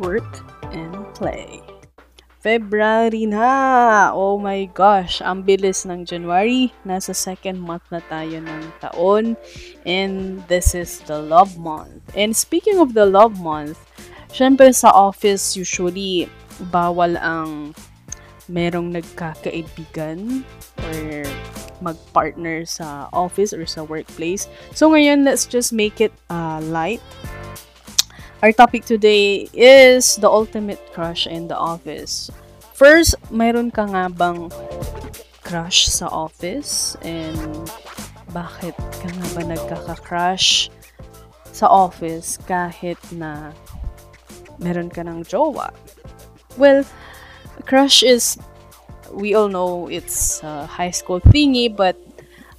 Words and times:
work 0.00 0.40
and 0.72 0.96
play. 1.14 1.60
February 2.40 3.28
na! 3.28 4.16
Oh 4.16 4.40
my 4.40 4.64
gosh, 4.72 5.20
ang 5.20 5.44
bilis 5.44 5.84
ng 5.84 6.08
January. 6.08 6.72
Nasa 6.88 7.12
second 7.12 7.60
month 7.60 7.84
na 7.92 8.00
tayo 8.08 8.40
ng 8.40 8.64
taon. 8.80 9.36
And 9.84 10.40
this 10.48 10.72
is 10.72 11.04
the 11.04 11.20
love 11.20 11.60
month. 11.60 12.00
And 12.16 12.32
speaking 12.32 12.80
of 12.80 12.96
the 12.96 13.04
love 13.04 13.36
month, 13.44 13.76
syempre 14.32 14.72
sa 14.72 14.88
office 14.88 15.52
usually 15.52 16.32
bawal 16.72 17.20
ang 17.20 17.76
merong 18.48 18.96
nagkakaibigan 18.96 20.40
or 20.80 21.28
mag-partner 21.84 22.64
sa 22.64 23.12
office 23.12 23.52
or 23.52 23.68
sa 23.68 23.84
workplace. 23.84 24.48
So 24.72 24.88
ngayon, 24.88 25.28
let's 25.28 25.44
just 25.44 25.76
make 25.76 26.00
it 26.00 26.12
uh, 26.32 26.64
light 26.64 27.04
Our 28.40 28.56
topic 28.56 28.88
today 28.88 29.52
is 29.52 30.16
the 30.16 30.24
ultimate 30.24 30.80
crush 30.96 31.28
in 31.28 31.44
the 31.44 31.60
office. 31.60 32.32
First, 32.72 33.20
mayroon 33.28 33.68
ka 33.68 33.84
nga 33.84 34.08
bang 34.08 34.48
crush 35.44 35.92
sa 35.92 36.08
office? 36.08 36.96
And 37.04 37.36
bakit 38.32 38.72
ka 38.72 39.12
nga 39.12 39.28
ba 39.36 39.42
nagkaka-crush 39.44 40.72
sa 41.52 41.68
office 41.68 42.40
kahit 42.48 42.96
na 43.12 43.52
meron 44.56 44.88
ka 44.88 45.04
ng 45.04 45.20
jowa? 45.28 45.68
Well, 46.56 46.88
crush 47.68 48.00
is, 48.00 48.40
we 49.12 49.36
all 49.36 49.52
know 49.52 49.92
it's 49.92 50.40
a 50.40 50.64
high 50.64 50.96
school 50.96 51.20
thingy, 51.20 51.68
but 51.68 52.00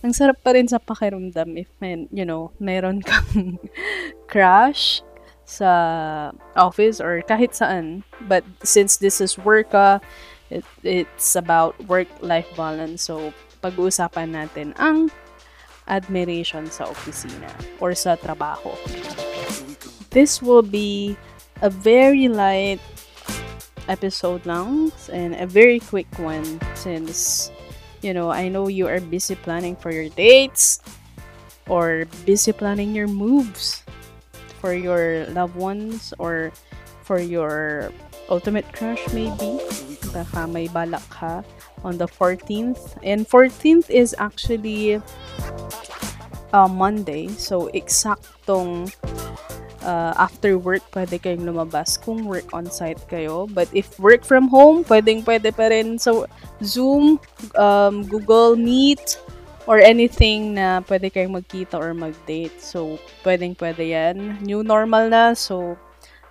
ang 0.06 0.14
sarap 0.14 0.46
pa 0.46 0.54
rin 0.54 0.70
sa 0.70 0.78
pakiramdam 0.78 1.58
if, 1.58 1.74
you 2.14 2.30
know, 2.30 2.54
meron 2.62 3.02
kang 3.02 3.58
crush 4.30 5.02
sa 5.52 6.32
office 6.56 7.04
or 7.04 7.20
kahit 7.28 7.52
saan. 7.52 8.08
But 8.32 8.48
since 8.64 8.96
this 8.96 9.20
is 9.20 9.36
work, 9.36 9.76
uh, 9.76 10.00
it, 10.48 10.64
it's 10.84 11.36
about 11.36 11.76
work-life 11.92 12.48
balance. 12.56 13.04
So, 13.04 13.36
pag-uusapan 13.60 14.32
natin 14.32 14.72
ang 14.80 15.12
admiration 15.92 16.72
sa 16.72 16.88
opisina 16.88 17.52
or 17.84 17.92
sa 17.92 18.16
trabaho. 18.16 18.72
This 20.16 20.40
will 20.40 20.64
be 20.64 21.20
a 21.60 21.70
very 21.70 22.32
light 22.32 22.80
episode 23.92 24.48
lang 24.48 24.96
and 25.12 25.36
a 25.36 25.44
very 25.44 25.84
quick 25.84 26.08
one 26.16 26.46
since 26.80 27.52
you 28.02 28.14
know, 28.14 28.32
I 28.32 28.50
know 28.50 28.68
you 28.68 28.88
are 28.88 29.00
busy 29.00 29.36
planning 29.36 29.76
for 29.76 29.92
your 29.92 30.10
dates 30.10 30.82
or 31.70 32.06
busy 32.26 32.52
planning 32.52 32.96
your 32.96 33.08
moves 33.08 33.84
for 34.62 34.78
your 34.78 35.26
loved 35.34 35.58
ones 35.58 36.14
or 36.22 36.54
for 37.02 37.20
your 37.20 37.92
ultimate 38.30 38.70
crush 38.72 39.02
maybe. 39.12 39.60
Baka 40.14 40.46
may 40.48 40.70
balak 40.70 41.04
ka 41.10 41.42
on 41.84 41.98
the 41.98 42.08
14th. 42.08 42.96
And 43.04 43.28
14th 43.28 43.90
is 43.90 44.14
actually 44.22 45.02
uh, 46.54 46.70
Monday. 46.70 47.28
So, 47.36 47.68
eksaktong 47.74 48.94
uh, 49.84 50.14
after 50.16 50.58
work, 50.58 50.84
pwede 50.94 51.18
kayong 51.20 51.48
lumabas 51.48 51.98
kung 51.98 52.26
work 52.26 52.46
on-site 52.54 53.02
kayo. 53.10 53.50
But 53.50 53.68
if 53.74 53.98
work 54.00 54.24
from 54.24 54.48
home, 54.48 54.84
pwedeng 54.86 55.26
pwede 55.26 55.56
pa 55.56 55.72
rin. 55.74 55.98
So, 55.98 56.28
Zoom, 56.64 57.20
um, 57.56 58.06
Google 58.06 58.56
Meet, 58.56 59.18
or 59.72 59.80
anything 59.80 60.60
na 60.60 60.84
pwede 60.84 61.08
kayong 61.08 61.40
magkita 61.40 61.80
or 61.80 61.96
mag-date. 61.96 62.60
So, 62.60 63.00
pwedeng 63.24 63.56
pwede 63.56 63.88
yan. 63.88 64.44
New 64.44 64.68
normal 64.68 65.08
na, 65.08 65.32
so 65.32 65.80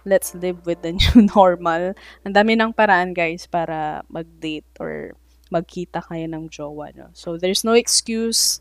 let's 0.05 0.37
live 0.37 0.61
with 0.69 0.85
the 0.85 0.93
new 1.01 1.25
normal. 1.33 1.97
Ang 2.29 2.37
dami 2.37 2.53
ng 2.61 2.77
paraan, 2.77 3.17
guys, 3.17 3.49
para 3.49 4.05
mag-date 4.13 4.69
or 4.77 5.17
magkita 5.49 6.05
kayo 6.05 6.29
ng 6.29 6.53
jowa, 6.53 6.93
no? 6.93 7.09
So, 7.17 7.41
there's 7.41 7.65
no 7.65 7.73
excuse. 7.73 8.61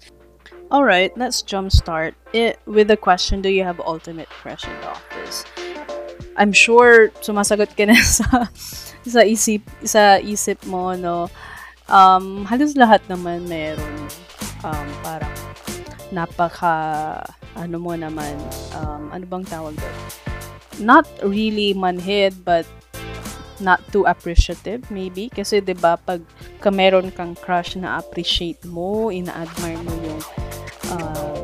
Alright, 0.71 1.11
let's 1.19 1.43
jumpstart 1.43 2.15
it 2.31 2.63
with 2.63 2.87
the 2.87 2.95
question, 2.95 3.43
do 3.43 3.51
you 3.51 3.67
have 3.67 3.83
ultimate 3.83 4.31
crush 4.31 4.63
in 4.63 4.71
the 4.79 4.95
office? 4.95 5.43
I'm 6.39 6.55
sure 6.55 7.11
sumasagot 7.19 7.75
ka 7.75 7.83
na 7.83 7.99
sa 8.07 8.47
sa 9.03 9.21
isip 9.27 9.59
sa 9.83 10.23
isip 10.23 10.63
mo 10.71 10.95
no. 10.95 11.27
Um, 11.89 12.47
halos 12.47 12.79
lahat 12.79 13.03
naman 13.11 13.49
meron 13.49 14.07
um, 14.63 14.87
parang 15.03 15.35
napaka, 16.09 17.21
ano 17.53 17.77
mo 17.77 17.93
naman, 17.93 18.33
um, 18.77 19.13
ano 19.13 19.23
bang 19.29 19.45
tawag 19.45 19.73
doon? 19.77 19.97
Not 20.79 21.05
really 21.21 21.75
manhid, 21.75 22.41
but 22.43 22.65
not 23.59 23.83
too 23.91 24.07
appreciative, 24.07 24.87
maybe. 24.89 25.27
Kasi, 25.29 25.59
di 25.59 25.75
ba 25.75 25.99
pag 25.99 26.23
ka 26.63 26.71
meron 26.71 27.11
kang 27.11 27.35
crush 27.35 27.75
na 27.75 27.99
appreciate 27.99 28.63
mo, 28.65 29.11
ina-admire 29.11 29.79
mo 29.83 29.93
yung 30.01 30.21
uh, 30.95 31.43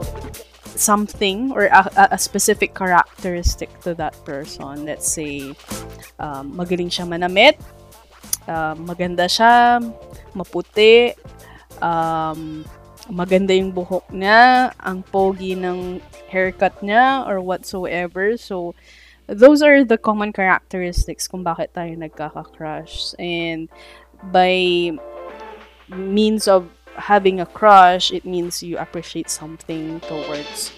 something 0.75 1.51
or 1.51 1.67
a, 1.71 1.83
a 2.11 2.19
specific 2.19 2.75
characteristic 2.75 3.71
to 3.83 3.93
that 3.95 4.15
person. 4.23 4.87
Let's 4.87 5.07
say, 5.07 5.55
um, 6.19 6.55
magaling 6.55 6.91
siya 6.91 7.07
manamit, 7.07 7.59
uh, 8.47 8.75
maganda 8.75 9.27
siya, 9.27 9.83
maputi, 10.35 11.15
um, 11.83 12.63
maganda 13.09 13.53
yung 13.53 13.71
buhok 13.71 14.09
niya, 14.09 14.73
ang 14.81 15.03
pogi 15.05 15.53
ng 15.53 16.01
haircut 16.29 16.81
niya, 16.81 17.25
or 17.27 17.41
whatsoever. 17.41 18.37
So, 18.37 18.73
those 19.27 19.61
are 19.61 19.83
the 19.83 19.97
common 19.97 20.33
characteristics 20.33 21.27
kung 21.27 21.43
bakit 21.43 21.73
tayo 21.73 21.93
nagkaka-crush. 21.97 23.17
And 23.17 23.69
by 24.31 24.93
means 25.89 26.47
of 26.47 26.69
having 26.95 27.39
a 27.39 27.45
crush, 27.45 28.11
it 28.11 28.25
means 28.25 28.63
you 28.63 28.77
appreciate 28.77 29.29
something 29.29 29.99
towards 30.01 30.71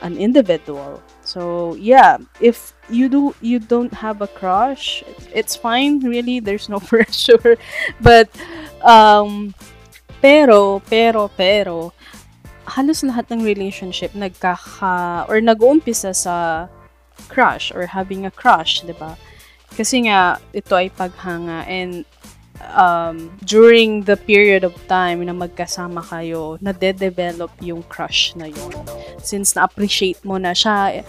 an 0.00 0.16
individual. 0.16 1.02
So 1.22 1.74
yeah, 1.74 2.18
if 2.40 2.72
you 2.88 3.08
do 3.08 3.34
you 3.40 3.58
don't 3.58 3.92
have 3.92 4.22
a 4.22 4.28
crush, 4.28 5.02
it's 5.34 5.56
fine. 5.56 6.00
Really, 6.00 6.40
there's 6.40 6.68
no 6.68 6.80
pressure. 6.92 7.56
But 8.00 8.30
um, 8.82 9.54
pero, 10.20 10.82
pero, 10.88 11.30
pero, 11.32 11.92
halos 12.68 13.00
lahat 13.02 13.30
ng 13.32 13.42
relationship 13.42 14.12
nagkaka, 14.12 15.24
or 15.30 15.40
nag-uumpisa 15.40 16.12
sa 16.12 16.68
crush 17.32 17.72
or 17.72 17.88
having 17.88 18.26
a 18.28 18.32
crush, 18.32 18.84
di 18.84 18.94
ba? 18.94 19.16
Kasi 19.72 20.08
nga, 20.08 20.40
ito 20.52 20.72
ay 20.76 20.92
paghanga 20.92 21.64
and 21.68 22.04
um, 22.74 23.30
during 23.44 24.02
the 24.04 24.16
period 24.16 24.64
of 24.64 24.74
time 24.88 25.24
na 25.24 25.32
magkasama 25.32 26.02
kayo, 26.02 26.58
nade-develop 26.60 27.52
yung 27.62 27.82
crush 27.86 28.34
na 28.34 28.50
yun. 28.50 28.74
Since 29.22 29.54
na-appreciate 29.54 30.24
mo 30.24 30.38
na 30.38 30.52
siya, 30.52 31.04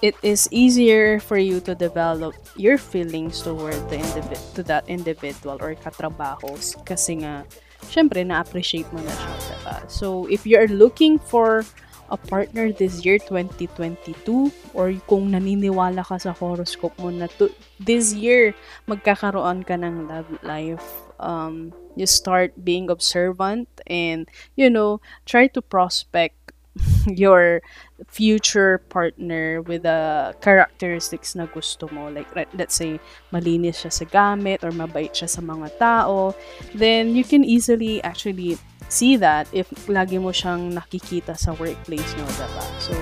it 0.00 0.14
is 0.22 0.46
easier 0.50 1.18
for 1.18 1.38
you 1.38 1.58
to 1.66 1.74
develop 1.74 2.34
your 2.54 2.78
feelings 2.78 3.42
toward 3.42 3.78
the 3.90 3.98
individ 3.98 4.40
to 4.54 4.62
that 4.62 4.86
individual 4.86 5.58
or 5.58 5.74
katrabaho 5.74 6.54
kasi 6.86 7.18
nga 7.26 7.42
syempre, 7.86 8.24
na-appreciate 8.26 8.88
mo 8.90 9.00
na 9.02 9.12
siya, 9.12 9.34
diba? 9.38 9.76
So, 9.90 10.26
if 10.26 10.46
you're 10.46 10.70
looking 10.70 11.18
for 11.18 11.62
a 12.08 12.16
partner 12.16 12.72
this 12.72 13.04
year, 13.04 13.20
2022, 13.20 14.50
or 14.72 14.92
kung 15.06 15.30
naniniwala 15.32 16.06
ka 16.06 16.16
sa 16.16 16.32
horoscope 16.32 16.96
mo 16.98 17.12
na 17.12 17.28
to, 17.36 17.52
this 17.76 18.16
year, 18.16 18.56
magkakaroon 18.88 19.62
ka 19.66 19.76
ng 19.76 20.08
love 20.08 20.28
life, 20.40 20.84
um, 21.20 21.72
you 21.96 22.06
start 22.06 22.54
being 22.64 22.88
observant 22.88 23.68
and, 23.86 24.30
you 24.56 24.70
know, 24.70 25.00
try 25.26 25.46
to 25.50 25.60
prospect 25.60 26.37
your 27.06 27.60
future 28.06 28.78
partner 28.88 29.62
with 29.62 29.82
the 29.82 30.34
characteristics 30.40 31.34
na 31.34 31.46
gusto 31.46 31.88
mo. 31.90 32.08
Like, 32.08 32.30
let's 32.54 32.74
say, 32.74 33.00
malinis 33.32 33.82
siya 33.82 33.92
sa 33.92 34.04
gamit 34.06 34.62
or 34.62 34.70
mabait 34.70 35.12
siya 35.12 35.28
sa 35.28 35.42
mga 35.42 35.78
tao. 35.78 36.34
Then, 36.74 37.16
you 37.16 37.24
can 37.24 37.42
easily 37.44 38.02
actually 38.02 38.58
see 38.88 39.20
that 39.20 39.46
if 39.52 39.68
lagi 39.86 40.16
mo 40.16 40.32
siyang 40.32 40.72
nakikita 40.72 41.36
sa 41.36 41.52
workplace 41.58 42.08
no, 42.16 42.24
diba? 42.24 42.64
So, 42.80 42.94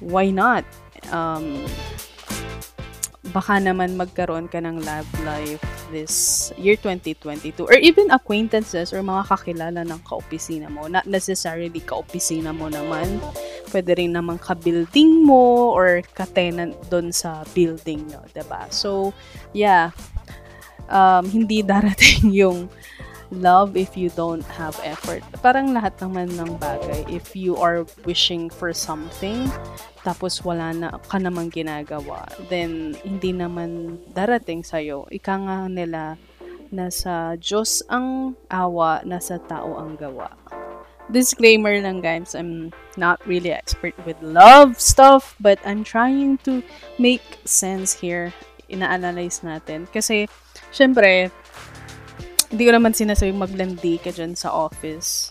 why 0.00 0.30
not? 0.30 0.62
Um, 1.10 1.66
baka 3.34 3.58
naman 3.58 3.98
magkaroon 3.98 4.50
ka 4.50 4.62
ng 4.62 4.82
love 4.82 5.10
life 5.26 5.79
this 5.90 6.48
year 6.56 6.74
2022 6.78 7.66
or 7.66 7.76
even 7.78 8.10
acquaintances 8.10 8.94
or 8.94 9.02
mga 9.02 9.26
kakilala 9.28 9.82
ng 9.84 10.00
kaopisina 10.06 10.70
mo 10.70 10.86
not 10.86 11.04
necessarily 11.04 11.82
kaopisina 11.82 12.54
mo 12.54 12.70
naman 12.70 13.20
pwede 13.70 13.94
rin 13.96 14.12
naman 14.12 14.36
ka-building 14.36 15.22
mo 15.22 15.72
or 15.72 16.02
ka-tenant 16.12 16.74
doon 16.90 17.14
sa 17.14 17.46
building 17.54 18.02
nyo, 18.10 18.20
ba? 18.50 18.66
So, 18.68 19.14
yeah. 19.54 19.94
Um, 20.90 21.30
hindi 21.30 21.62
darating 21.62 22.34
yung 22.42 22.66
love 23.30 23.78
if 23.78 23.96
you 23.96 24.10
don't 24.18 24.44
have 24.58 24.74
effort. 24.82 25.22
Parang 25.42 25.70
lahat 25.70 25.94
naman 26.02 26.34
ng 26.34 26.58
bagay. 26.58 27.06
If 27.06 27.34
you 27.38 27.54
are 27.56 27.86
wishing 28.02 28.50
for 28.50 28.74
something, 28.74 29.46
tapos 30.02 30.42
wala 30.42 30.74
na 30.74 30.88
ka 31.06 31.18
namang 31.18 31.54
ginagawa, 31.54 32.26
then 32.50 32.98
hindi 33.06 33.30
naman 33.30 34.02
darating 34.12 34.66
sa'yo. 34.66 35.06
Ika 35.10 35.34
nga 35.46 35.58
nila, 35.70 36.18
nasa 36.70 37.34
Diyos 37.38 37.82
ang 37.90 38.38
awa, 38.50 39.02
nasa 39.06 39.38
tao 39.42 39.78
ang 39.78 39.98
gawa. 39.98 40.30
Disclaimer 41.10 41.74
lang 41.82 41.98
guys, 41.98 42.38
I'm 42.38 42.70
not 42.94 43.18
really 43.26 43.50
expert 43.50 43.98
with 44.06 44.14
love 44.22 44.78
stuff, 44.78 45.34
but 45.42 45.58
I'm 45.66 45.82
trying 45.82 46.38
to 46.46 46.62
make 47.02 47.42
sense 47.42 47.90
here. 47.90 48.30
Ina-analyze 48.70 49.42
natin. 49.42 49.90
Kasi, 49.90 50.30
syempre, 50.70 51.34
hindi 52.50 52.66
ko 52.66 52.72
naman 52.74 52.92
sinasabi 52.92 53.30
maglandi 53.30 53.96
ka 54.02 54.10
dyan 54.10 54.34
sa 54.34 54.50
office. 54.50 55.30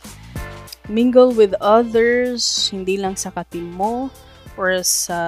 Mingle 0.88 1.36
with 1.36 1.54
others, 1.62 2.72
hindi 2.72 2.98
lang 2.98 3.14
sa 3.14 3.30
katim 3.30 3.76
mo 3.76 4.10
or 4.58 4.82
sa 4.82 5.20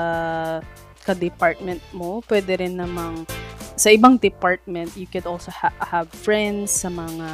ka-department 1.06 1.84
mo. 1.94 2.24
Pwede 2.26 2.58
rin 2.58 2.80
namang 2.80 3.28
sa 3.76 3.92
ibang 3.92 4.18
department, 4.18 4.96
you 4.96 5.06
could 5.06 5.28
also 5.28 5.52
ha- 5.52 5.76
have 5.80 6.10
friends 6.10 6.72
sa 6.72 6.90
mga 6.90 7.28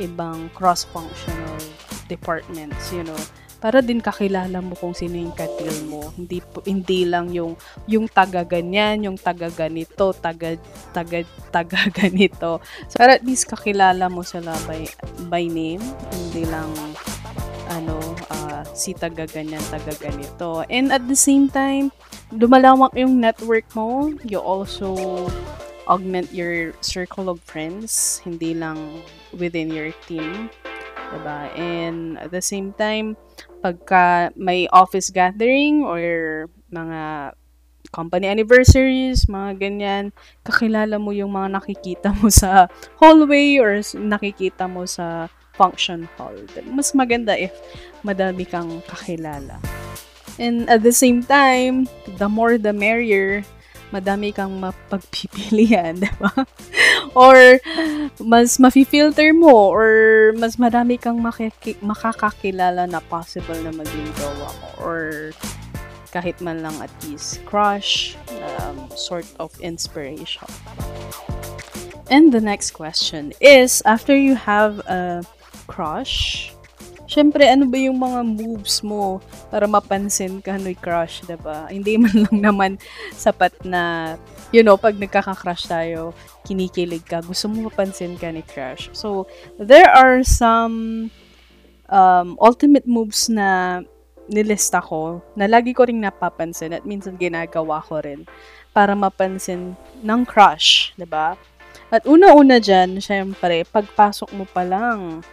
ibang 0.00 0.48
cross-functional 0.56 1.60
departments, 2.08 2.94
you 2.94 3.04
know 3.04 3.20
para 3.60 3.84
din 3.84 4.00
kakilala 4.00 4.64
mo 4.64 4.72
kung 4.72 4.96
sino 4.96 5.20
yung 5.20 5.36
katil 5.36 5.84
mo. 5.86 6.08
Hindi 6.16 6.40
hindi 6.64 7.04
lang 7.04 7.28
yung 7.30 7.54
yung 7.84 8.08
taga 8.08 8.42
ganyan, 8.42 9.04
yung 9.04 9.20
taga 9.20 9.52
ganito, 9.52 10.16
taga 10.16 10.56
taga 10.96 11.22
taga 11.52 11.80
ganito. 12.00 12.64
So, 12.88 12.96
para 12.96 13.20
at 13.20 13.24
least 13.24 13.46
kakilala 13.46 14.08
mo 14.08 14.24
sila 14.24 14.56
by 14.64 14.88
by 15.28 15.44
name, 15.44 15.84
hindi 16.10 16.48
lang 16.48 16.72
ano 17.70 18.00
uh, 18.32 18.64
si 18.72 18.96
taga 18.96 19.28
ganyan, 19.28 19.62
taga 19.68 19.92
ganito. 20.00 20.64
And 20.72 20.88
at 20.90 21.04
the 21.04 21.14
same 21.14 21.52
time, 21.52 21.92
lumalawak 22.32 22.96
yung 22.96 23.20
network 23.20 23.68
mo. 23.76 24.10
You 24.24 24.40
also 24.40 25.28
augment 25.90 26.32
your 26.32 26.72
circle 26.80 27.28
of 27.28 27.42
friends, 27.42 28.22
hindi 28.22 28.54
lang 28.54 28.78
within 29.34 29.68
your 29.68 29.90
team. 30.06 30.48
Diba? 31.10 31.50
And 31.58 32.18
at 32.18 32.30
the 32.30 32.42
same 32.42 32.72
time, 32.74 33.18
pagka 33.60 34.30
may 34.38 34.70
office 34.70 35.10
gathering 35.10 35.82
or 35.82 36.46
mga 36.70 37.34
company 37.90 38.30
anniversaries, 38.30 39.26
mga 39.26 39.58
ganyan, 39.58 40.04
kakilala 40.46 40.96
mo 41.02 41.10
yung 41.10 41.34
mga 41.34 41.58
nakikita 41.58 42.08
mo 42.14 42.30
sa 42.30 42.70
hallway 43.02 43.58
or 43.58 43.82
nakikita 43.98 44.70
mo 44.70 44.86
sa 44.86 45.26
function 45.58 46.06
hall. 46.16 46.38
Mas 46.70 46.94
maganda 46.94 47.34
if 47.34 47.52
madami 48.06 48.46
kang 48.46 48.80
kakilala. 48.86 49.58
And 50.40 50.70
at 50.70 50.80
the 50.80 50.94
same 50.94 51.20
time, 51.20 51.84
the 52.16 52.30
more 52.30 52.56
the 52.56 52.72
merrier, 52.72 53.44
madami 53.90 54.34
kang 54.34 54.58
mapagpipilian, 54.58 56.00
di 56.06 56.10
ba? 56.18 56.30
or 57.14 57.58
mas 58.22 58.58
mafi-filter 58.58 59.34
mo 59.34 59.70
or 59.70 60.32
mas 60.38 60.56
marami 60.56 60.98
kang 60.98 61.18
makiki- 61.18 61.78
makakakilala 61.82 62.86
na 62.86 63.02
possible 63.10 63.58
na 63.62 63.74
maging 63.74 64.06
jowa 64.14 64.50
mo 64.62 64.68
or 64.78 65.30
kahit 66.10 66.38
man 66.42 66.62
lang 66.62 66.74
at 66.82 66.90
least 67.06 67.38
crush, 67.46 68.18
um, 68.42 68.90
sort 68.94 69.26
of 69.38 69.54
inspiration. 69.62 70.48
And 72.10 72.34
the 72.34 72.42
next 72.42 72.72
question 72.72 73.32
is, 73.38 73.82
after 73.86 74.16
you 74.16 74.34
have 74.34 74.82
a 74.90 75.22
crush, 75.70 76.50
Siyempre, 77.10 77.50
ano 77.50 77.66
ba 77.66 77.74
yung 77.74 77.98
mga 77.98 78.22
moves 78.22 78.86
mo 78.86 79.18
para 79.50 79.66
mapansin 79.66 80.38
ka 80.38 80.54
ni 80.54 80.78
crush, 80.78 81.26
ba? 81.42 81.66
Hindi 81.66 81.98
man 81.98 82.14
lang 82.14 82.38
naman 82.46 82.72
sapat 83.18 83.50
na 83.66 84.14
you 84.54 84.62
know, 84.62 84.78
pag 84.78 84.98
nagkaka-crush 84.98 85.70
tayo, 85.70 86.14
kinikilig 86.46 87.06
ka, 87.06 87.22
gusto 87.22 87.46
mo 87.46 87.70
mapansin 87.70 88.18
ka 88.18 88.30
ni 88.30 88.42
crush. 88.42 88.90
So, 88.94 89.30
there 89.58 89.90
are 89.90 90.22
some 90.26 91.10
um, 91.86 92.34
ultimate 92.38 92.86
moves 92.86 93.30
na 93.30 93.82
nilista 94.30 94.78
ko 94.78 95.18
na 95.34 95.50
lagi 95.50 95.74
ko 95.74 95.82
ring 95.82 95.98
napapansin 95.98 96.70
at 96.70 96.86
minsan 96.86 97.18
ginagawa 97.18 97.82
ko 97.82 97.98
rin 97.98 98.22
para 98.70 98.94
mapansin 98.94 99.74
ng 100.06 100.22
crush, 100.22 100.94
'di 100.94 101.06
ba? 101.10 101.34
At 101.90 102.06
una-una 102.06 102.62
dyan, 102.62 103.02
syempre, 103.02 103.66
pagpasok 103.66 104.30
mo 104.38 104.46
pa 104.46 104.62
lang, 104.62 105.26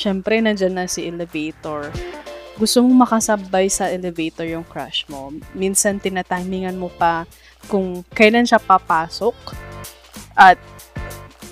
syempre, 0.00 0.40
nandyan 0.40 0.72
na 0.72 0.88
si 0.88 1.04
elevator. 1.04 1.92
Gusto 2.56 2.80
mong 2.80 3.04
makasabay 3.04 3.68
sa 3.68 3.92
elevator 3.92 4.48
yung 4.48 4.64
crush 4.64 5.04
mo. 5.12 5.28
Minsan, 5.52 6.00
tinatimingan 6.00 6.80
mo 6.80 6.88
pa 6.88 7.28
kung 7.68 8.00
kailan 8.16 8.48
siya 8.48 8.56
papasok 8.56 9.36
at 10.40 10.56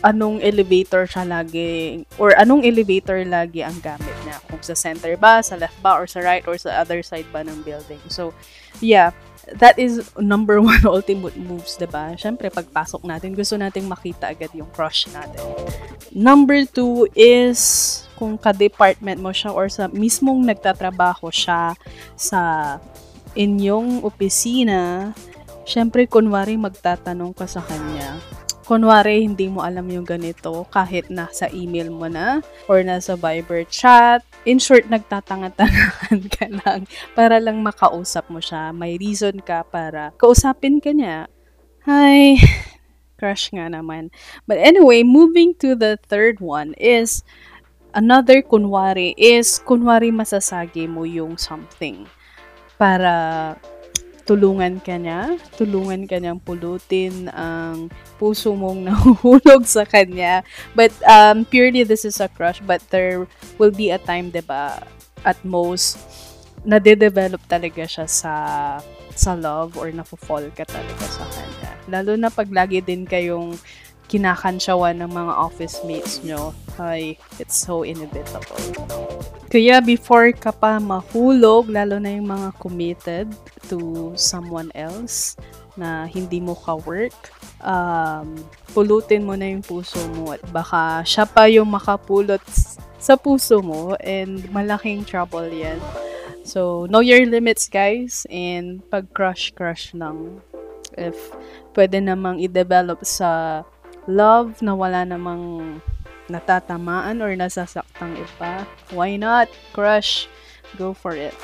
anong 0.07 0.39
elevator 0.41 1.05
siya 1.05 1.27
lagi 1.27 2.07
or 2.23 2.31
anong 2.39 2.63
elevator 2.65 3.21
lagi 3.29 3.61
ang 3.61 3.77
gamit 3.85 4.15
niya. 4.25 4.41
Kung 4.49 4.63
sa 4.65 4.73
center 4.73 5.13
ba, 5.21 5.45
sa 5.45 5.61
left 5.61 5.77
ba, 5.85 6.01
or 6.01 6.09
sa 6.09 6.25
right, 6.25 6.45
or 6.49 6.57
sa 6.57 6.81
other 6.81 7.05
side 7.05 7.29
ba 7.29 7.45
ng 7.45 7.61
building. 7.67 8.01
So, 8.09 8.33
yeah, 8.81 9.13
that 9.57 9.81
is 9.81 10.05
number 10.21 10.61
one 10.65 10.85
ultimate 10.85 11.37
moves, 11.41 11.81
ba 11.81 11.87
diba? 11.89 12.05
Siyempre, 12.21 12.53
pagpasok 12.53 13.09
natin, 13.09 13.33
gusto 13.33 13.57
nating 13.57 13.89
makita 13.89 14.33
agad 14.33 14.53
yung 14.53 14.69
crush 14.77 15.09
natin. 15.09 15.45
Number 16.13 16.69
two 16.69 17.09
is 17.17 18.05
kung 18.19 18.37
ka-department 18.37 19.23
mo 19.23 19.31
siya 19.31 19.55
or 19.55 19.71
sa 19.71 19.87
mismong 19.89 20.43
nagtatrabaho 20.45 21.31
siya 21.31 21.79
sa 22.19 22.43
inyong 23.39 24.03
opisina, 24.03 25.15
syempre, 25.63 26.05
kunwari 26.11 26.59
magtatanong 26.59 27.33
ka 27.33 27.47
sa 27.47 27.63
kanya, 27.63 27.98
kunwari 28.69 29.25
hindi 29.25 29.49
mo 29.49 29.65
alam 29.65 29.89
yung 29.89 30.05
ganito 30.05 30.69
kahit 30.69 31.09
nasa 31.09 31.49
email 31.57 31.89
mo 31.89 32.05
na 32.05 32.45
or 32.69 32.85
nasa 32.85 33.17
Viber 33.17 33.65
chat. 33.65 34.21
In 34.45 34.61
short, 34.61 34.93
nagtatanga-tangahan 34.93 36.21
ka 36.37 36.47
lang 36.53 36.85
para 37.17 37.41
lang 37.41 37.65
makausap 37.65 38.29
mo 38.29 38.45
siya. 38.45 38.77
May 38.77 39.01
reason 39.01 39.41
ka 39.41 39.65
para 39.65 40.13
kausapin 40.21 40.85
ka 40.85 40.93
niya. 40.93 41.33
Hi, 41.89 42.37
crush 43.17 43.49
nga 43.57 43.73
naman. 43.73 44.13
But 44.45 44.61
anyway, 44.61 45.01
moving 45.01 45.57
to 45.65 45.73
the 45.73 45.97
third 46.05 46.45
one 46.45 46.77
is 46.77 47.25
another 47.97 48.45
kunwari 48.45 49.17
is 49.17 49.57
kunwari 49.65 50.13
masasagi 50.13 50.85
mo 50.85 51.09
yung 51.09 51.41
something 51.41 52.05
para 52.77 53.57
tulungan 54.29 54.77
ka 54.85 55.01
niya, 55.01 55.41
tulungan 55.57 56.05
ka 56.05 56.21
niyang 56.21 56.37
pulutin 56.37 57.33
ang 57.33 57.89
puso 58.21 58.53
mong 58.53 58.85
nahuhulog 58.93 59.65
sa 59.65 59.89
kanya. 59.89 60.45
But 60.77 60.93
um, 61.09 61.49
purely 61.49 61.89
this 61.89 62.05
is 62.05 62.21
a 62.21 62.29
crush, 62.29 62.61
but 62.61 62.85
there 62.93 63.25
will 63.57 63.73
be 63.73 63.89
a 63.89 63.97
time, 63.97 64.29
'di 64.29 64.45
ba, 64.45 64.85
at 65.25 65.41
most 65.49 65.97
nade-develop 66.69 67.41
talaga 67.49 67.89
siya 67.89 68.05
sa 68.05 68.35
sa 69.17 69.33
love 69.33 69.81
or 69.81 69.89
nafo-fall 69.89 70.45
ka 70.53 70.69
talaga 70.69 71.07
sa 71.09 71.25
kanya. 71.33 71.73
Lalo 71.89 72.13
na 72.21 72.29
pag 72.29 72.53
lagi 72.53 72.85
din 72.85 73.09
kayong 73.09 73.57
kinakansyawan 74.13 75.01
ng 75.01 75.11
mga 75.11 75.33
office 75.37 75.81
mates 75.85 76.21
nyo, 76.25 76.53
ay, 76.81 77.17
it's 77.41 77.57
so 77.57 77.85
inevitable. 77.85 79.18
Kaya 79.49 79.81
before 79.81 80.29
ka 80.37 80.53
pa 80.53 80.77
mahulog, 80.77 81.73
lalo 81.73 81.97
na 81.97 82.13
yung 82.13 82.29
mga 82.29 82.53
committed 82.61 83.27
to 83.73 84.13
someone 84.13 84.69
else 84.77 85.41
na 85.73 86.05
hindi 86.05 86.37
mo 86.37 86.53
ka-work, 86.53 87.17
um, 87.65 88.37
pulutin 88.77 89.25
mo 89.25 89.33
na 89.41 89.49
yung 89.49 89.65
puso 89.65 89.97
mo 90.13 90.37
at 90.37 90.43
baka 90.53 91.01
siya 91.09 91.25
pa 91.25 91.49
yung 91.49 91.71
makapulot 91.71 92.45
sa 93.01 93.17
puso 93.17 93.65
mo 93.65 93.97
and 94.05 94.45
malaking 94.53 95.01
trouble 95.07 95.49
yan. 95.49 95.81
So, 96.45 96.85
know 96.93 97.01
your 97.01 97.25
limits 97.25 97.73
guys 97.73 98.29
and 98.29 98.85
pag 98.93 99.09
crush-crush 99.17 99.97
lang 99.97 100.45
if 100.97 101.17
pwede 101.73 102.03
namang 102.03 102.43
i-develop 102.43 103.01
sa 103.07 103.63
love 104.11 104.61
na 104.65 104.73
wala 104.75 105.05
namang 105.05 105.79
natatamaan 106.29 107.21
or 107.25 107.33
nasasaktang 107.35 108.17
iba, 108.17 108.65
why 108.93 109.17
not? 109.17 109.49
Crush, 109.73 110.29
go 110.77 110.93
for 110.93 111.13
it. 111.13 111.35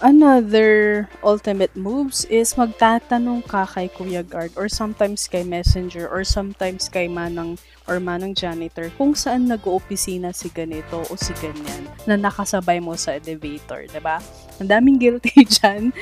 Another 0.00 1.04
ultimate 1.20 1.76
moves 1.76 2.24
is 2.32 2.56
magtatanong 2.56 3.44
ka 3.44 3.68
kay 3.68 3.92
Kuya 3.92 4.24
Guard 4.24 4.56
or 4.56 4.64
sometimes 4.64 5.28
kay 5.28 5.44
Messenger 5.44 6.08
or 6.08 6.24
sometimes 6.24 6.88
kay 6.88 7.04
Manang 7.04 7.60
or 7.84 8.00
Manang 8.00 8.32
Janitor 8.32 8.88
kung 8.96 9.12
saan 9.12 9.44
nag-oopisina 9.44 10.32
si 10.32 10.48
ganito 10.48 11.04
o 11.04 11.12
si 11.20 11.36
ganyan 11.44 11.84
na 12.08 12.16
nakasabay 12.16 12.80
mo 12.80 12.96
sa 12.96 13.20
elevator, 13.20 13.84
ba? 13.92 13.92
Diba? 13.92 14.16
Ang 14.64 14.68
daming 14.72 14.96
guilty 14.96 15.36
dyan. 15.60 15.92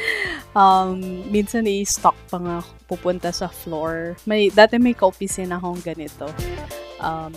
Um, 0.54 1.02
minsan 1.34 1.66
i-stock 1.66 2.14
pa 2.30 2.38
nga 2.38 2.62
pupunta 2.86 3.34
sa 3.34 3.50
floor. 3.50 4.14
May, 4.30 4.54
dati 4.54 4.78
may 4.78 4.94
ka-opisina 4.94 5.58
akong 5.58 5.82
ganito. 5.82 6.30
Um, 7.02 7.34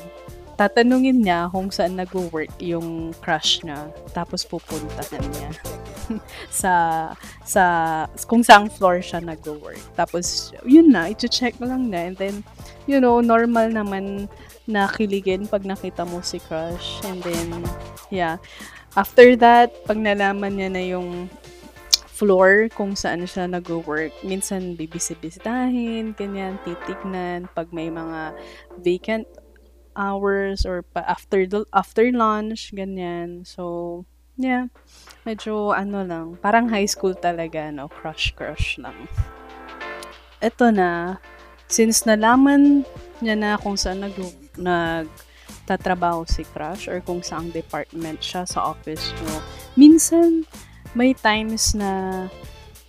tatanungin 0.56 1.24
niya 1.24 1.48
kung 1.50 1.72
saan 1.72 1.98
nag-work 1.98 2.52
yung 2.60 3.16
crush 3.24 3.64
niya. 3.64 3.90
Tapos 4.12 4.44
pupuntahan 4.48 5.24
niya 5.32 5.52
sa 6.62 6.74
sa 7.46 7.64
kung 8.28 8.44
saang 8.44 8.68
floor 8.68 9.00
siya 9.00 9.24
nag-work. 9.24 9.82
Tapos 9.96 10.52
yun 10.68 10.92
na, 10.92 11.12
i-check 11.12 11.56
lang 11.62 11.92
na 11.92 12.12
and 12.12 12.18
then 12.18 12.44
you 12.90 13.00
know, 13.00 13.22
normal 13.22 13.70
naman 13.70 14.28
na 14.70 14.88
kiligin 14.90 15.50
pag 15.50 15.66
nakita 15.66 16.06
mo 16.06 16.22
si 16.22 16.40
crush. 16.44 17.02
And 17.06 17.22
then 17.24 17.66
yeah, 18.10 18.38
after 18.96 19.36
that, 19.40 19.72
pag 19.88 19.98
nalaman 20.00 20.60
niya 20.60 20.70
na 20.72 20.84
yung 20.84 21.32
floor 22.22 22.70
kung 22.78 22.94
saan 22.94 23.26
siya 23.26 23.50
nag-work. 23.50 24.14
Minsan, 24.22 24.78
bibisibisitahin, 24.78 26.14
ganyan, 26.14 26.62
titignan. 26.62 27.50
Pag 27.58 27.74
may 27.74 27.90
mga 27.90 28.38
vacant 28.86 29.26
hours 29.96 30.66
or 30.66 30.82
pa 30.82 31.04
after 31.06 31.46
the, 31.46 31.66
after 31.74 32.08
lunch, 32.12 32.72
ganyan. 32.72 33.48
So, 33.48 34.06
yeah. 34.40 34.72
Medyo 35.28 35.76
ano 35.78 36.02
lang, 36.02 36.28
parang 36.42 36.70
high 36.70 36.90
school 36.90 37.14
talaga, 37.14 37.70
no? 37.70 37.88
Crush-crush 37.92 38.82
lang. 38.82 39.08
Ito 40.42 40.74
na, 40.74 41.22
since 41.70 42.04
nalaman 42.04 42.88
niya 43.22 43.36
na 43.38 43.50
kung 43.62 43.78
saan 43.78 44.02
nag, 44.02 44.18
nag 44.58 45.08
tatrabaho 45.70 46.26
si 46.26 46.44
Crush 46.44 46.90
or 46.90 47.00
kung 47.06 47.22
saang 47.22 47.54
department 47.54 48.20
siya 48.20 48.44
sa 48.50 48.74
office 48.74 49.14
mo, 49.24 49.40
minsan 49.78 50.44
may 50.98 51.16
times 51.16 51.72
na 51.78 52.26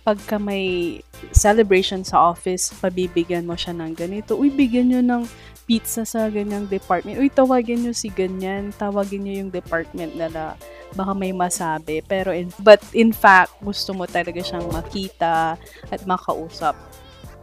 pagka 0.03 0.35
may 0.35 0.99
celebration 1.31 2.03
sa 2.03 2.35
office, 2.35 2.75
pabibigyan 2.75 3.47
mo 3.47 3.55
siya 3.55 3.71
ng 3.71 3.95
ganito. 3.95 4.35
Uy, 4.35 4.51
bigyan 4.51 4.91
nyo 4.91 4.99
ng 4.99 5.23
pizza 5.63 6.03
sa 6.03 6.27
ganyang 6.27 6.67
department. 6.67 7.19
Uy, 7.19 7.31
tawagin 7.31 7.83
nyo 7.83 7.93
si 7.95 8.11
ganyan. 8.11 8.75
Tawagin 8.75 9.23
nyo 9.23 9.33
yung 9.43 9.51
department 9.51 10.13
nila. 10.15 10.59
Baka 10.93 11.11
may 11.15 11.31
masabi. 11.31 12.03
Pero, 12.03 12.35
in, 12.35 12.51
but 12.59 12.83
in 12.91 13.15
fact, 13.15 13.55
gusto 13.63 13.95
mo 13.95 14.03
talaga 14.05 14.43
siyang 14.43 14.67
makita 14.69 15.55
at 15.87 16.01
makausap 16.03 16.75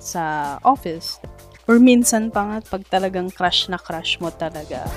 sa 0.00 0.56
office. 0.64 1.20
Or 1.68 1.78
minsan 1.78 2.32
pa 2.32 2.46
nga, 2.46 2.56
pag 2.66 2.82
talagang 2.88 3.30
crush 3.30 3.70
na 3.70 3.78
crush 3.78 4.18
mo 4.18 4.32
talaga, 4.34 4.88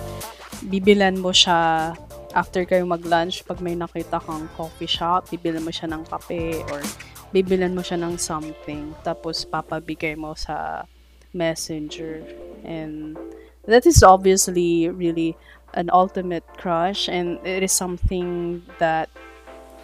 bibilan 0.65 1.19
mo 1.19 1.29
siya 1.29 1.91
after 2.33 2.65
kayo 2.65 2.83
mag-lunch, 2.83 3.45
pag 3.45 3.61
may 3.61 3.77
nakita 3.77 4.17
kang 4.17 4.49
coffee 4.57 4.89
shop, 4.89 5.29
bibilan 5.29 5.61
mo 5.61 5.69
siya 5.69 5.87
ng 5.93 6.03
kape 6.09 6.65
or 6.73 6.81
bibilan 7.29 7.77
mo 7.77 7.85
siya 7.85 8.01
ng 8.01 8.17
something. 8.17 8.91
Tapos 9.05 9.45
papabigay 9.45 10.17
mo 10.17 10.33
sa 10.33 10.85
messenger. 11.33 12.23
And 12.63 13.17
that 13.65 13.85
is 13.85 14.03
obviously 14.03 14.89
really 14.89 15.35
an 15.73 15.89
ultimate 15.91 16.45
crush 16.57 17.09
and 17.09 17.41
it 17.45 17.63
is 17.63 17.71
something 17.71 18.61
that 18.77 19.09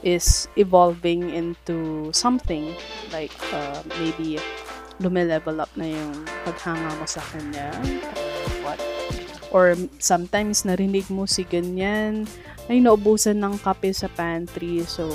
is 0.03 0.47
evolving 0.55 1.29
into 1.29 2.09
something 2.13 2.73
like 3.11 3.33
uh, 3.51 3.83
maybe 3.99 4.39
lumilevel 5.01 5.59
up 5.59 5.71
na 5.75 5.91
yung 5.91 6.13
paghanga 6.45 6.91
mo 6.95 7.05
sa 7.07 7.19
kanya. 7.33 7.73
What? 8.63 8.79
Or 9.49 9.75
sometimes 9.97 10.63
narinig 10.63 11.09
mo 11.09 11.25
si 11.25 11.43
ganyan 11.43 12.29
ay 12.69 12.79
naubusan 12.79 13.41
ng 13.41 13.57
kape 13.59 13.89
sa 13.91 14.07
pantry 14.13 14.85
so 14.85 15.09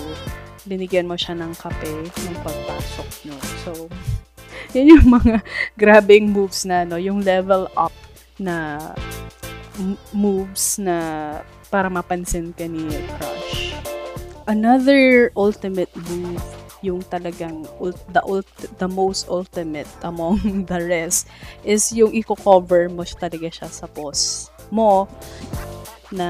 binigyan 0.66 1.06
mo 1.06 1.14
siya 1.14 1.38
ng 1.38 1.54
kape 1.54 1.92
nung 2.02 2.38
pagpasok 2.42 3.08
nyo 3.28 3.38
so 3.62 3.72
yan 4.78 4.98
yung 4.98 5.08
mga 5.22 5.40
grabing 5.80 6.34
moves 6.34 6.66
na, 6.66 6.82
no? 6.82 6.98
Yung 6.98 7.22
level 7.22 7.70
up 7.78 7.94
na 8.36 8.78
moves 10.10 10.78
na 10.78 10.96
para 11.70 11.86
mapansin 11.90 12.50
ka 12.54 12.66
ni 12.66 12.86
crush. 13.18 13.74
Another 14.50 15.32
ultimate 15.34 15.90
move 16.10 16.42
yung 16.84 17.00
talagang 17.08 17.64
ult- 17.80 18.04
the 18.12 18.20
ult- 18.28 18.68
the 18.76 18.84
most 18.84 19.24
ultimate 19.32 19.88
among 20.04 20.36
the 20.70 20.80
rest 20.84 21.32
is 21.64 21.88
yung 21.96 22.12
i-cover 22.12 22.92
mo 22.92 23.00
siya 23.08 23.24
talaga 23.24 23.48
siya 23.48 23.68
sa 23.72 23.88
post 23.88 24.52
mo 24.68 25.08
na 26.12 26.28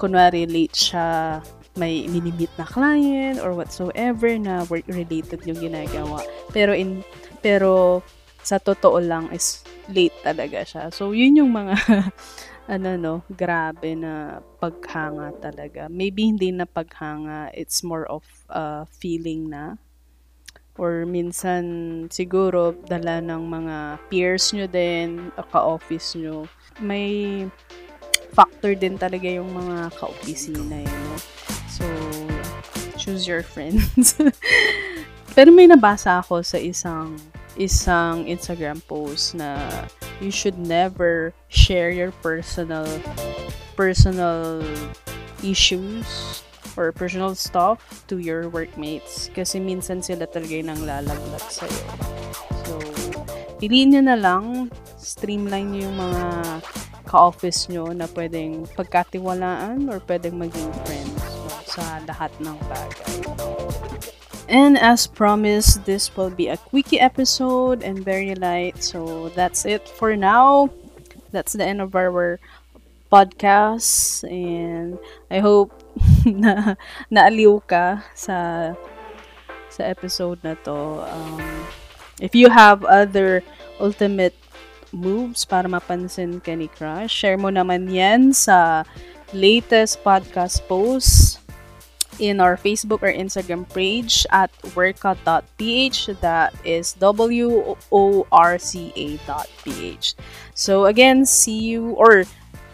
kunwari 0.00 0.48
late 0.48 0.72
siya 0.72 1.38
may 1.76 2.08
minimit 2.08 2.50
na 2.56 2.64
client 2.64 3.40
or 3.40 3.52
whatsoever 3.52 4.32
na 4.40 4.64
work 4.68 4.84
related 4.88 5.44
yung 5.44 5.60
ginagawa. 5.60 6.24
Pero 6.50 6.72
in 6.72 7.04
pero 7.44 8.00
sa 8.40 8.56
totoo 8.56 8.98
lang 9.02 9.28
is 9.30 9.62
late 9.92 10.16
talaga 10.24 10.64
siya. 10.64 10.88
So 10.90 11.12
yun 11.12 11.38
yung 11.38 11.52
mga 11.52 11.76
ano 12.74 12.88
no, 12.98 13.14
grabe 13.30 13.94
na 13.94 14.42
paghanga 14.58 15.30
talaga. 15.38 15.86
Maybe 15.92 16.26
hindi 16.26 16.50
na 16.50 16.66
paghanga, 16.66 17.52
it's 17.54 17.84
more 17.86 18.08
of 18.08 18.24
a 18.50 18.58
uh, 18.58 18.82
feeling 18.88 19.52
na 19.52 19.78
or 20.76 21.08
minsan 21.08 21.64
siguro 22.12 22.76
dala 22.84 23.24
ng 23.24 23.42
mga 23.48 23.76
peers 24.12 24.52
nyo 24.52 24.66
din, 24.68 25.32
ka-office 25.32 26.20
nyo. 26.20 26.44
May 26.84 27.44
factor 28.36 28.76
din 28.76 29.00
talaga 29.00 29.24
yung 29.24 29.48
mga 29.56 29.96
ka-opisina 29.96 30.84
yun, 30.84 31.00
no? 31.08 31.16
So, 31.76 31.84
choose 32.96 33.28
your 33.28 33.44
friends. 33.44 34.16
Pero 35.36 35.52
may 35.52 35.68
nabasa 35.68 36.24
ako 36.24 36.40
sa 36.40 36.56
isang 36.56 37.20
isang 37.56 38.24
Instagram 38.24 38.80
post 38.88 39.36
na 39.36 39.56
you 40.20 40.32
should 40.32 40.56
never 40.56 41.32
share 41.48 41.92
your 41.92 42.12
personal 42.24 42.88
personal 43.76 44.64
issues 45.44 46.40
or 46.76 46.92
personal 46.92 47.36
stuff 47.36 48.04
to 48.08 48.20
your 48.20 48.48
workmates 48.48 49.28
kasi 49.32 49.60
minsan 49.60 50.00
sila 50.00 50.28
talaga 50.28 50.52
yung 50.52 50.72
lalaglag 50.84 51.46
sa'yo. 51.48 51.84
So, 52.64 52.72
piliin 53.60 53.96
nyo 53.96 54.02
na 54.04 54.16
lang, 54.16 54.72
streamline 54.96 55.72
nyo 55.72 55.88
yung 55.88 55.98
mga 56.00 56.24
ka-office 57.08 57.68
nyo 57.72 57.92
na 57.92 58.04
pwedeng 58.12 58.68
pagkatiwalaan 58.76 59.88
or 59.88 60.00
pwedeng 60.04 60.36
maging 60.36 60.68
friends 60.84 61.35
sa 61.76 62.00
lahat 62.08 62.32
ng 62.40 62.56
bagay. 62.72 63.20
And 64.48 64.78
as 64.78 65.04
promised, 65.04 65.84
this 65.84 66.08
will 66.16 66.30
be 66.30 66.48
a 66.48 66.56
quickie 66.56 67.02
episode 67.02 67.82
and 67.82 68.00
very 68.00 68.32
light. 68.34 68.80
So 68.80 69.28
that's 69.36 69.66
it 69.66 69.84
for 69.84 70.16
now. 70.16 70.70
That's 71.34 71.52
the 71.52 71.66
end 71.66 71.82
of 71.82 71.92
our 71.98 72.38
podcast. 73.12 74.22
And 74.24 75.02
I 75.28 75.42
hope 75.42 75.74
na 76.24 76.78
naaliw 77.10 77.66
ka 77.66 78.06
sa 78.14 78.72
sa 79.66 79.82
episode 79.82 80.38
na 80.46 80.54
to. 80.62 81.02
Um, 81.04 81.42
if 82.22 82.32
you 82.32 82.48
have 82.48 82.86
other 82.86 83.42
ultimate 83.82 84.38
moves 84.94 85.42
para 85.42 85.66
mapansin 85.66 86.38
ka 86.38 86.54
ni 86.54 86.70
Crush, 86.70 87.10
share 87.10 87.36
mo 87.36 87.50
naman 87.50 87.90
yan 87.90 88.30
sa 88.30 88.86
latest 89.34 90.06
podcast 90.06 90.62
post 90.70 91.42
in 92.18 92.40
our 92.40 92.56
Facebook 92.56 93.02
or 93.02 93.12
Instagram 93.12 93.68
page 93.72 94.26
at 94.30 94.50
workout.ph. 94.74 96.06
That 96.20 96.54
is 96.64 96.94
W 96.94 97.76
O 97.92 98.26
R 98.32 98.58
C 98.58 98.92
A 98.96 99.16
dot 99.26 99.48
ph. 99.64 100.14
So, 100.54 100.86
again, 100.86 101.24
see 101.26 101.58
you 101.58 101.92
or 101.98 102.24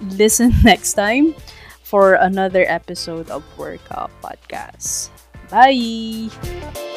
listen 0.00 0.52
next 0.64 0.94
time 0.94 1.34
for 1.82 2.14
another 2.14 2.64
episode 2.68 3.30
of 3.30 3.44
Workout 3.58 4.10
Podcast. 4.22 5.10
Bye! 5.50 6.91